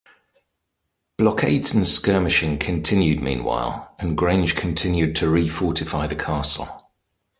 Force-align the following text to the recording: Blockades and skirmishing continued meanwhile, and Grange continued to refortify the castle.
Blockades 1.19 1.75
and 1.75 1.87
skirmishing 1.87 2.57
continued 2.57 3.21
meanwhile, 3.21 3.93
and 3.99 4.17
Grange 4.17 4.55
continued 4.55 5.17
to 5.17 5.27
refortify 5.27 6.09
the 6.09 6.15
castle. 6.15 6.87